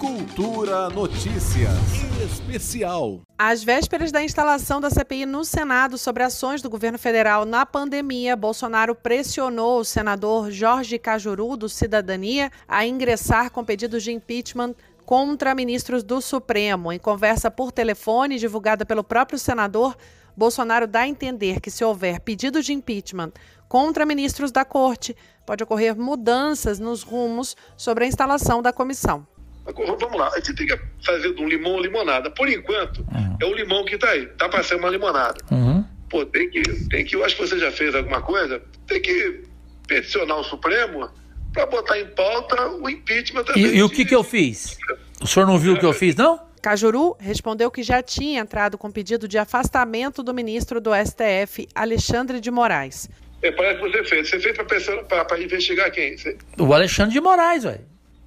[0.00, 1.76] Cultura Notícias
[2.24, 3.20] Especial.
[3.38, 8.34] Às vésperas da instalação da CPI no Senado sobre ações do governo federal na pandemia,
[8.34, 14.74] Bolsonaro pressionou o senador Jorge Cajuru, do Cidadania, a ingressar com pedidos de impeachment
[15.04, 16.90] contra ministros do Supremo.
[16.90, 19.94] Em conversa por telefone divulgada pelo próprio senador,
[20.34, 23.32] Bolsonaro dá a entender que, se houver pedido de impeachment
[23.68, 25.14] contra ministros da corte,
[25.44, 29.26] pode ocorrer mudanças nos rumos sobre a instalação da comissão.
[29.72, 32.30] Vamos lá, a gente tem que fazer de um limão limonada.
[32.30, 33.36] Por enquanto, uhum.
[33.40, 34.24] é o limão que está aí.
[34.24, 35.42] Está para ser uma limonada.
[35.50, 35.84] Uhum.
[36.08, 37.16] Pô, tem que, tem que.
[37.16, 38.60] Eu acho que você já fez alguma coisa.
[38.86, 39.42] Tem que
[39.86, 41.08] peticionar o Supremo
[41.52, 43.64] para botar em pauta o impeachment também.
[43.64, 44.76] E, e o que, que eu fiz?
[45.20, 46.40] O senhor não viu o que eu fiz, não?
[46.60, 52.40] Cajuru respondeu que já tinha entrado com pedido de afastamento do ministro do STF, Alexandre
[52.40, 53.08] de Moraes.
[53.42, 54.28] É, parece que você fez.
[54.28, 56.16] Você fez para investigar quem?
[56.16, 56.36] Você...
[56.58, 57.80] O Alexandre de Moraes, velho.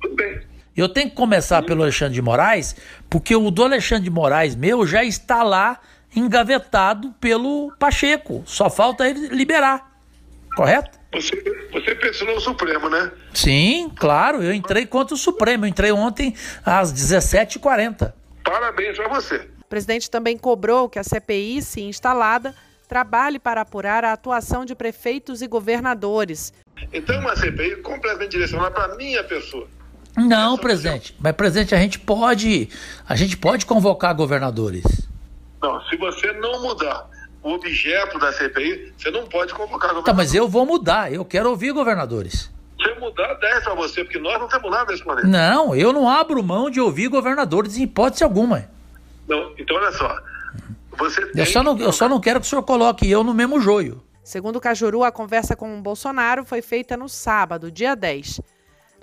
[0.00, 0.40] Tudo bem.
[0.78, 2.76] Eu tenho que começar pelo Alexandre de Moraes,
[3.10, 5.80] porque o do Alexandre de Moraes meu já está lá
[6.14, 8.44] engavetado pelo Pacheco.
[8.46, 9.90] Só falta ele liberar.
[10.54, 10.96] Correto?
[11.12, 11.34] Você,
[11.72, 13.10] você pressionou o Supremo, né?
[13.34, 14.40] Sim, claro.
[14.40, 15.64] Eu entrei contra o Supremo.
[15.64, 16.32] Eu entrei ontem
[16.64, 18.12] às 17h40.
[18.44, 19.48] Parabéns para você.
[19.60, 22.54] O presidente também cobrou que a CPI, se instalada,
[22.86, 26.52] trabalhe para apurar a atuação de prefeitos e governadores.
[26.92, 29.66] Então, é uma CPI completamente direcionada para a minha pessoa.
[30.26, 31.14] Não, presidente.
[31.18, 32.68] Mas, presidente, a gente pode,
[33.08, 35.08] a gente pode convocar governadores.
[35.62, 37.08] Não, se você não mudar
[37.42, 40.04] o objeto da CPI, você não pode convocar governadores.
[40.04, 41.12] Tá, mas eu vou mudar.
[41.12, 42.50] Eu quero ouvir governadores.
[42.80, 45.26] Se mudar, 10 para você, porque nós não temos nada nesse planeta.
[45.26, 48.68] Não, eu não abro mão de ouvir governadores em hipótese alguma.
[49.26, 50.16] Não, então olha só.
[50.96, 53.60] Você eu, só não, eu só não quero que o senhor coloque eu no mesmo
[53.60, 54.02] joio.
[54.22, 58.40] Segundo o Cajuru, a conversa com o Bolsonaro foi feita no sábado, dia 10.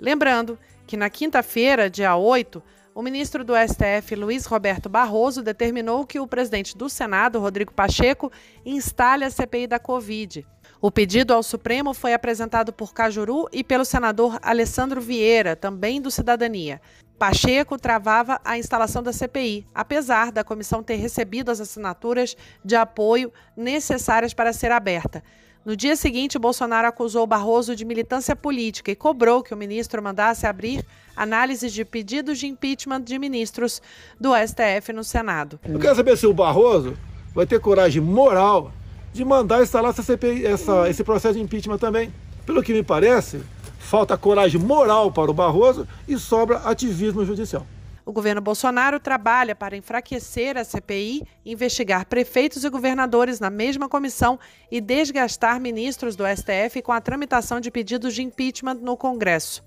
[0.00, 2.62] Lembrando que na quinta-feira, dia 8,
[2.94, 8.32] o ministro do STF, Luiz Roberto Barroso, determinou que o presidente do Senado, Rodrigo Pacheco,
[8.64, 10.46] instale a CPI da Covid.
[10.80, 16.10] O pedido ao Supremo foi apresentado por Cajuru e pelo senador Alessandro Vieira, também do
[16.10, 16.80] Cidadania.
[17.18, 23.32] Pacheco travava a instalação da CPI, apesar da comissão ter recebido as assinaturas de apoio
[23.56, 25.22] necessárias para ser aberta.
[25.66, 30.46] No dia seguinte, Bolsonaro acusou Barroso de militância política e cobrou que o ministro mandasse
[30.46, 33.82] abrir análises de pedidos de impeachment de ministros
[34.20, 35.58] do STF no Senado.
[35.64, 36.96] Eu quero saber se o Barroso
[37.34, 38.70] vai ter coragem moral
[39.12, 42.14] de mandar instalar essa CPI, essa, esse processo de impeachment também.
[42.46, 43.40] Pelo que me parece,
[43.80, 47.66] falta coragem moral para o Barroso e sobra ativismo judicial.
[48.06, 54.38] O governo Bolsonaro trabalha para enfraquecer a CPI, investigar prefeitos e governadores na mesma comissão
[54.70, 59.64] e desgastar ministros do STF com a tramitação de pedidos de impeachment no Congresso.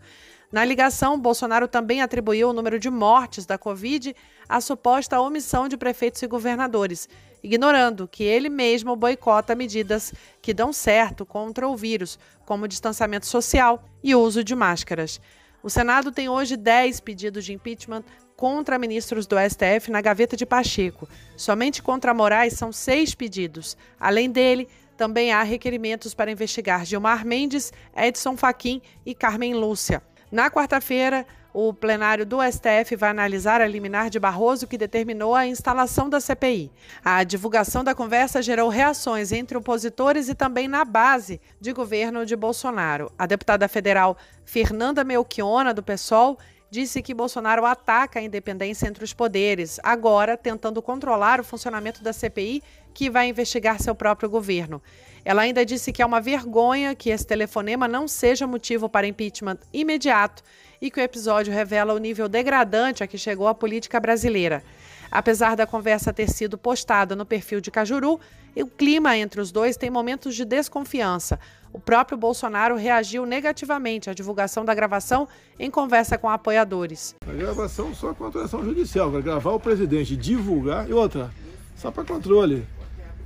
[0.54, 4.16] Na ligação, Bolsonaro também atribuiu o número de mortes da Covid
[4.48, 7.10] à suposta omissão de prefeitos e governadores,
[7.44, 13.84] ignorando que ele mesmo boicota medidas que dão certo contra o vírus, como distanciamento social
[14.02, 15.20] e uso de máscaras.
[15.62, 18.06] O Senado tem hoje 10 pedidos de impeachment
[18.40, 21.10] contra ministros do STF na gaveta de Pacheco.
[21.36, 23.76] Somente contra Moraes são seis pedidos.
[24.00, 30.02] Além dele, também há requerimentos para investigar Gilmar Mendes, Edson Fachin e Carmen Lúcia.
[30.32, 35.46] Na quarta-feira, o plenário do STF vai analisar a liminar de Barroso que determinou a
[35.46, 36.72] instalação da CPI.
[37.04, 42.38] A divulgação da conversa gerou reações entre opositores e também na base de governo de
[42.38, 43.12] Bolsonaro.
[43.18, 46.38] A deputada federal Fernanda Melchiona, do PSOL,
[46.70, 52.14] disse que Bolsonaro ataca a independência entre os poderes, agora tentando controlar o funcionamento da
[52.14, 52.62] CPI,
[52.94, 54.82] que vai investigar seu próprio governo.
[55.24, 59.58] Ela ainda disse que é uma vergonha que esse telefonema não seja motivo para impeachment
[59.74, 60.44] imediato
[60.82, 64.64] e que o episódio revela o nível degradante a que chegou a política brasileira.
[65.12, 68.20] Apesar da conversa ter sido postada no perfil de Cajuru,
[68.56, 71.40] o clima entre os dois tem momentos de desconfiança.
[71.72, 75.28] O próprio Bolsonaro reagiu negativamente à divulgação da gravação
[75.58, 77.16] em conversa com apoiadores.
[77.28, 81.32] A gravação só com autorização judicial, para gravar o presidente, divulgar e outra,
[81.76, 82.66] só para controle.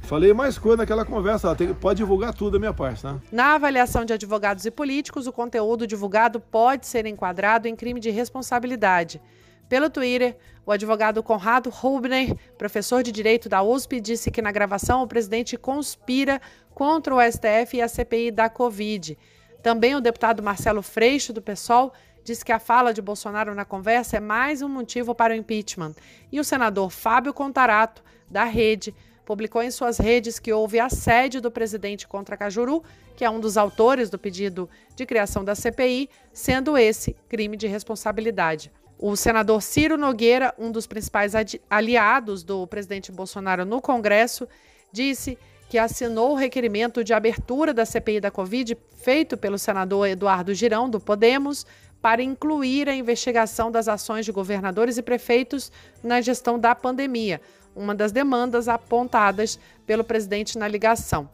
[0.01, 3.17] Falei mais coisa naquela conversa, tem, pode divulgar tudo da minha parte, né?
[3.31, 8.09] Na avaliação de advogados e políticos, o conteúdo divulgado pode ser enquadrado em crime de
[8.09, 9.21] responsabilidade.
[9.69, 15.01] Pelo Twitter, o advogado Conrado Rubner, professor de direito da USP, disse que na gravação
[15.01, 16.41] o presidente conspira
[16.73, 19.17] contra o STF e a CPI da Covid.
[19.61, 21.93] Também o deputado Marcelo Freixo, do PSOL,
[22.23, 25.93] disse que a fala de Bolsonaro na conversa é mais um motivo para o impeachment.
[26.31, 28.95] E o senador Fábio Contarato, da Rede,
[29.25, 32.83] publicou em suas redes que houve assédio do presidente contra Cajuru,
[33.15, 37.67] que é um dos autores do pedido de criação da CPI, sendo esse crime de
[37.67, 38.71] responsabilidade.
[38.97, 41.33] O senador Ciro Nogueira, um dos principais
[41.69, 44.47] aliados do presidente Bolsonaro no Congresso,
[44.91, 45.37] disse
[45.69, 50.89] que assinou o requerimento de abertura da CPI da Covid feito pelo senador Eduardo Girão,
[50.89, 51.65] do Podemos,
[52.01, 55.71] para incluir a investigação das ações de governadores e prefeitos
[56.03, 57.41] na gestão da pandemia,
[57.75, 61.29] uma das demandas apontadas pelo presidente na ligação.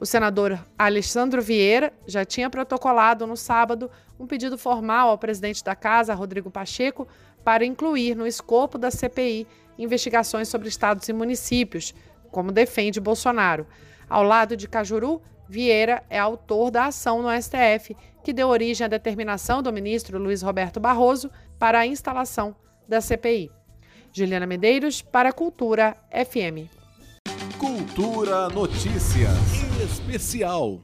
[0.00, 5.74] O senador Alexandre Vieira já tinha protocolado no sábado um pedido formal ao presidente da
[5.74, 7.06] Casa, Rodrigo Pacheco,
[7.44, 9.46] para incluir no escopo da CPI
[9.78, 11.94] investigações sobre estados e municípios,
[12.30, 13.66] como defende Bolsonaro.
[14.08, 18.88] Ao lado de Cajuru, Vieira é autor da ação no STF que deu origem à
[18.88, 22.54] determinação do ministro Luiz Roberto Barroso para a instalação
[22.88, 23.50] da CPI.
[24.12, 26.70] Juliana Medeiros, para a Cultura FM.
[27.58, 30.80] Cultura Notícias Especial.